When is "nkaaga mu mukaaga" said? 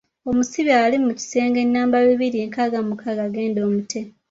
2.49-3.25